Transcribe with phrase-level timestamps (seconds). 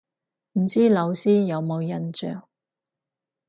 [0.53, 2.47] 唔知老師有冇印象